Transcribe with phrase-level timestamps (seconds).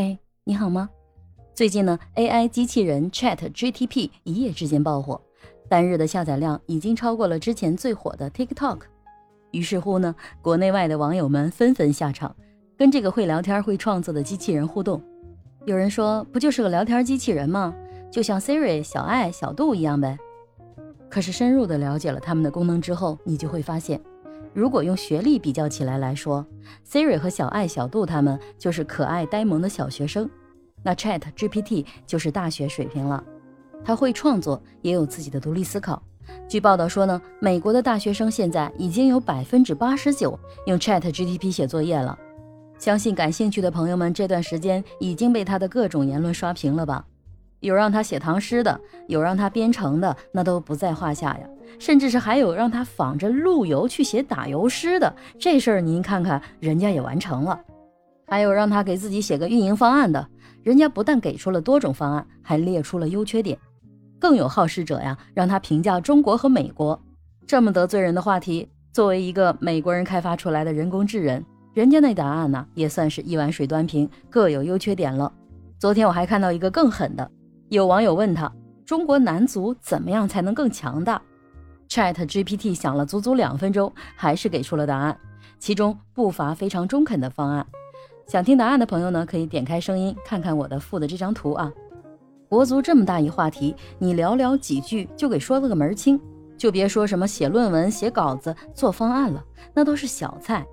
[0.00, 0.88] 嘿，你好吗？
[1.56, 5.20] 最近呢，AI 机器人 Chat GTP 一夜之间爆火，
[5.68, 8.82] 单日的下载量已经超过了之前最火的 TikTok。
[9.50, 12.32] 于是乎呢，国内外的网友们纷纷下场，
[12.76, 15.02] 跟这个会聊天、会创作的机器人互动。
[15.66, 17.74] 有人说，不就是个聊天机器人吗？
[18.08, 20.16] 就像 Siri、小爱、小度一样呗。
[21.10, 24.00] 可是深入的了解了它们的功能之后，你就会发现，
[24.54, 26.44] 如果用学历比较起来来说
[26.86, 30.28] ，Siri 和小爱、小度他们就是可爱呆萌的小学生，
[30.82, 33.22] 那 Chat GPT 就是大学水平了。
[33.84, 36.02] 他会创作，也有自己的独立思考。
[36.48, 42.18] 据报道说呢，美国的大学生现在已经有百分之八十九用 Chat GPT 写作业了。
[42.78, 47.04] 相信感兴趣的朋友们这段时间已经被他的各种言论刷屏了吧？
[47.60, 51.48] 有让他写唐诗的，有让他编程的，那都不在话下呀。
[51.78, 57.60] 甚至是还有让他仿着陆游去写打油诗的，这事儿您看看，人家也完成了。
[58.26, 60.26] 还有让他给自己写个运营方案的，
[60.62, 63.58] 人家不但给出了多种方案，还列出了优缺点。
[64.18, 67.00] 更有好事者呀，让他评价中国和美国，
[67.46, 75.32] 这么得罪人的话题，作为一个美国人开发出来的人工智人，人家那答案呢，也算是一碗水端平，各有优缺点了。
[75.78, 77.30] 昨天我还看到一个更狠的。
[77.70, 78.50] 有网友问他
[78.86, 81.20] ：“中国男足怎么样才能更强大
[81.86, 85.18] ？”Chat GPT 想了足足两分钟，还是给出了答案，
[85.58, 87.66] 其中不乏非常中肯的方案。
[88.26, 91.70] 想听答案的朋友呢，可以点开声音看看我的附的这张图啊。
[92.48, 96.18] 国足这么大一话题，你寥寥几句就给说了个门清，
[96.56, 100.66] 就别说什么写论文、写稿子、做方案了，那都是小菜。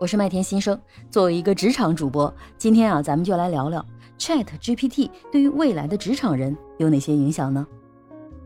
[0.00, 3.84] 我是麦田新生，作为一个职场主播，今天啊，咱们就来聊聊。
[4.18, 7.66] Chat GPT 对于未来的职场人有哪些影响呢？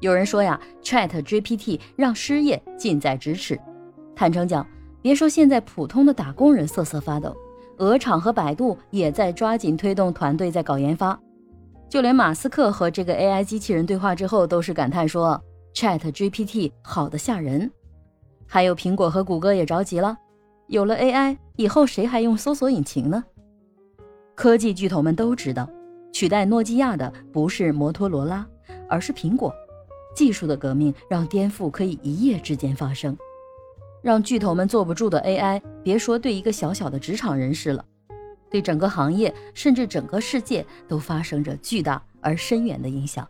[0.00, 3.58] 有人说呀，Chat GPT 让失业近在咫尺。
[4.16, 4.66] 坦诚讲，
[5.00, 7.36] 别说现在普通的打工人瑟瑟发抖，
[7.78, 11.18] 鹅厂和百度也在抓紧推动团队在搞研发。
[11.88, 15.40] 就连马斯克和这个 AI 机器人对话之后，都是感叹说
[15.74, 17.70] ，Chat GPT 好的吓人。
[18.46, 20.16] 还有苹果和谷歌也着急了，
[20.66, 23.24] 有了 AI 以后，谁还用搜索引擎呢？
[24.40, 25.68] 科技巨头们都知道，
[26.14, 28.46] 取代诺基亚的不是摩托罗拉，
[28.88, 29.54] 而是苹果。
[30.16, 33.14] 技术的革命让颠覆可以一夜之间发生，
[34.00, 37.84] 让巨头们坐不住的 AI，别说对一个小小的职场人士了，
[38.48, 43.28] 对整个行业甚至整个世界都发生着巨大而深远的影响。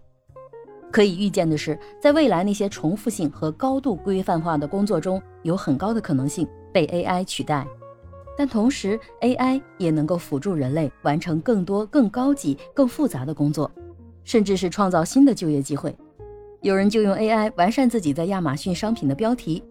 [0.93, 7.67] 可以预见的是，在未来那些重复性和高度规范化的工作中，有很高的可能性被 AI 取代。
[8.41, 13.71] 但同时，AI 也能够辅助人类完成更多、更高级、更复杂的工作，
[14.25, 15.95] 甚至是创造新的就业机会。
[16.63, 19.63] 有人就用 AI 完善自己在亚马逊商品的标题，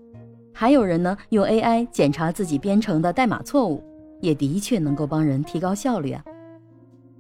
[0.54, 3.84] 还有人呢用 AI 检查自己编程的代码错误，
[4.22, 6.24] 也的确能够帮人提高效率啊。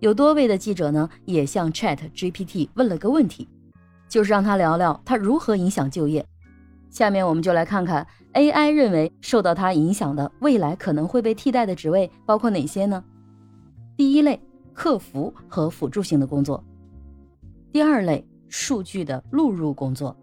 [0.02, 3.48] 有多位的记者呢也向 Chat GPT 问了个问题，
[4.08, 6.24] 就是让他聊聊他如何影响就业。
[6.92, 13.04] 下面我们就来看看 AI 认为受到它影响的未来可能会被替代的职位包括哪些呢？
[13.98, 14.40] 第一类，
[14.72, 16.64] 客服和辅助性的工作；
[17.72, 20.16] 第二类，数据的录入工作；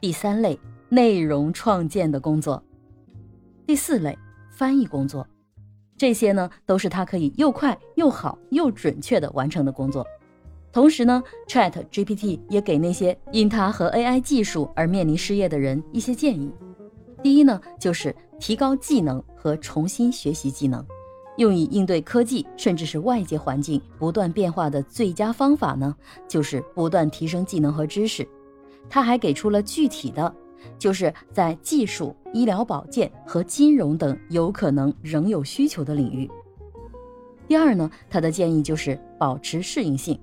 [0.00, 2.60] 第三类，内容创建的工作；
[3.66, 4.18] 第四类，
[4.50, 5.26] 翻译工作。
[5.96, 10.04] 这些呢，都是它可以又快又好又准确的完成的工作。
[10.72, 16.50] 同时呢，Chat GPT 也给那些因它和 AI 技术而面临失业的人一些建议。
[17.22, 20.84] 第一呢，就是提高技能和重新学习技能，
[21.36, 25.94] 用以应对科技甚至是外界环境不断变化的最佳方法呢，
[26.26, 28.26] 就是不断提升技能和知识。
[28.90, 30.34] 他还给出了具体的，
[30.78, 36.28] 就是在技术、医疗保健和金融等有可能仍有需求的领域。
[37.46, 40.18] 第二呢，他的建议就是保持适应性。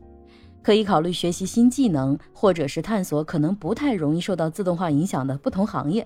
[0.62, 6.06] 可以考虑学习新技能，或者是探索可能不太容易受到自动化影响的不同行业。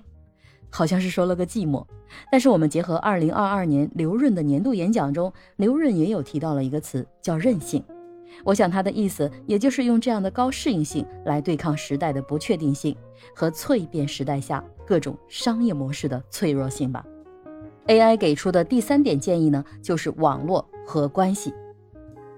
[0.76, 1.86] 好像是说了个寂寞，
[2.32, 7.84] 但是我们结合二零二二年刘润的年度演讲中，刘润也有提到了一个词叫韧性。
[8.42, 12.96] 我想他的意思也就是用这样的高适应性来对抗时代的不确定性
[13.36, 17.06] 和脆变时代下各种商业模式的脆弱性吧。
[17.86, 21.54] AI 给出的第三点建议呢，就是网络和关系。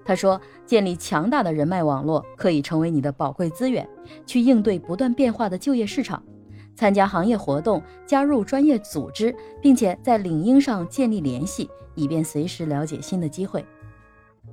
[0.05, 3.89] 他说：“建立强大的人脉网络可以成为你的宝贵资源，
[4.27, 6.21] 去应对不断变化的就业市场，
[6.77, 13.65] 参加行业活动，加入专业组织，并且在领英上建立联系，以便随时了解新的机会。”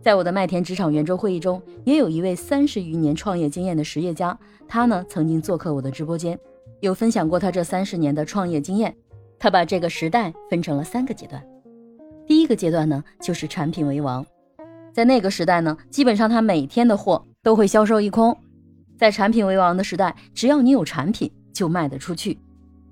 [0.03, 4.37] 在我的麦田职场圆桌会议中，也有一位三十余年创业经验的实业家，
[4.67, 6.39] 他呢曾经做客我的直播间，
[6.81, 8.95] 有分享过他这三十年的创业经验。
[9.39, 11.43] 他把这个时代分成了三个阶段，
[12.27, 14.25] 第一个阶段呢就是产品为王。
[14.93, 18.35] 在那个时代呢，基本上他每天的货都会销售一空。
[18.97, 22.39] 在产品为王的时代，只要你有产品，就卖得出去。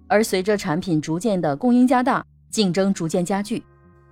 [0.08, 3.62] 而随着产品逐渐的供应加大，竞争逐渐加剧，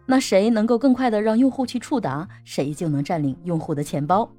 [0.04, 4.30] 那谁能够更快的让用户去触达，谁就能占领用户的钱包。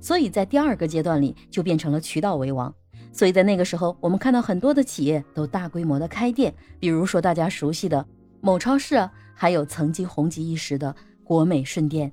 [0.00, 2.74] 所以在第二个阶段里，就变成了渠道为王。
[3.12, 8.04] 所以在那个时候，我们看到很多的企业都大规模的开店，比如说大家熟悉的
[8.40, 12.10] 某超市啊，还有曾经红极一时的国美顺电。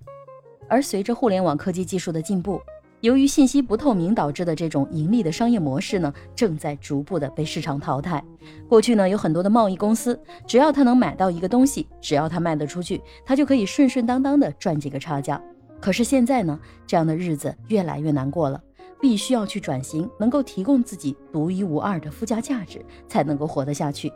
[0.68, 2.62] 而随着互联网科技技术的进步，
[3.01, 8.23] 由于信息不透明导致的这种盈利的商业模式呢，正在逐步的被市场淘汰。
[8.67, 15.39] 过去呢，有很多的贸易公司，只要他能买到一个东西，只要他卖得出去，他就可以顺顺当当的赚几个差价。
[15.79, 18.59] 可是现在呢，这样的日子越来越难过了，
[18.99, 24.11] 必须要去转型，能够提供自己独一无二的附加价值，才能够活得下去。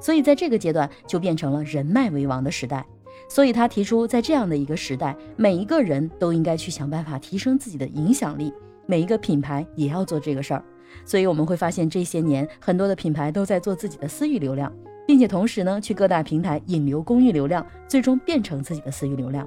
[0.00, 2.84] 所以在这个阶段，就变成了人脉为王的时代。
[3.28, 8.52] 所以他提出，在这样的一个时代，每一个人都应该去想办法提升自己的影响力，
[8.86, 10.64] 每一个品牌也要做这个事儿。
[11.04, 14.72] 所以我们会发现，这些年很多的品牌都在做自己的私域流量，
[15.06, 19.46] 并且同时呢，去各大平台引流公域流量，最终变成自己的私域流量。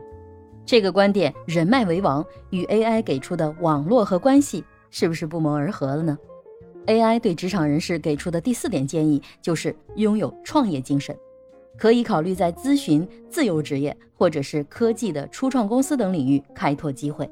[0.66, 6.18] 这个观点，人脉为王，与 AI 给出的网络和关系是不是不谋而合了呢
[6.86, 11.16] ？AI 对职场人士给出的第四点建议就是拥有创业精神，
[11.78, 17.30] 可以考虑在咨询、自由职业或者是科技的初创公司等领域开拓机会。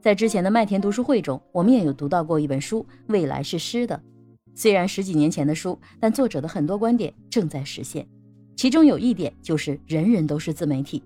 [0.00, 3.96] 在之前的麦田读书会中，我们也有读到过一本书《未来是诗的》，
[4.54, 8.06] 虽然十几年前的书，但作者的很多观点正在实现。
[8.54, 11.02] 其中有一点就是人人都是自媒体。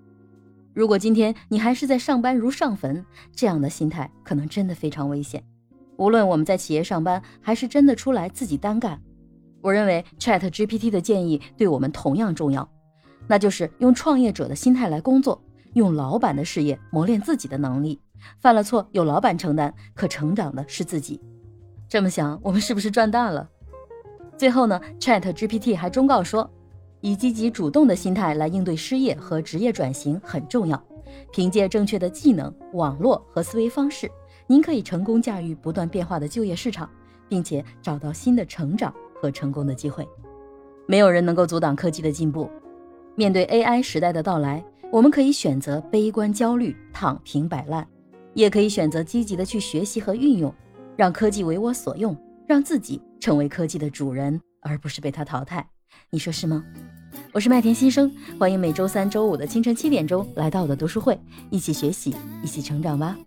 [0.73, 3.03] 如果今天你还是在上班如上坟，
[3.33, 5.43] 这样的心态可能真的非常危险。
[5.97, 9.01] 无论我们在企业上班，还是真的出来自己单干，
[9.61, 12.69] 我认为 Chat GPT 的建议对我们同样重要，
[13.27, 15.41] 那就是用创业者的心态来工作，
[15.73, 17.99] 用老板的事业磨练自己的能力。
[18.39, 21.21] 犯了错有老板承担，可成长的是自己。
[21.87, 23.49] 这么想，我们是不是赚大了？
[24.37, 26.49] 最后呢，Chat GPT 还忠告说。
[27.01, 30.81] 以积极主动的心态来应对失业和职业转型很重要。
[31.31, 34.11] 凭借正确的技能、网络和思维方式，
[34.47, 36.89] 您可以成功驾驭不断变化的就业市场，
[37.29, 40.07] 并且找到新的成长和成功的机会。
[40.87, 42.49] 没有人能够阻挡科技的进步。
[43.15, 47.87] 面对 AI 时代的到来，我们可以选择悲观焦虑、躺平摆烂，
[48.33, 50.53] 也可以选择积极的去学习和运用，
[50.95, 52.15] 让科技为我所用，
[52.47, 55.67] 让自己成为科技的主人，而不是被它淘汰。
[56.09, 56.63] 你说是吗？
[57.33, 61.19] 我是麦田新生，欢迎每周三、周五的清晨七点钟来到我的读书会，
[61.49, 63.17] 一起学习，一起成长吧。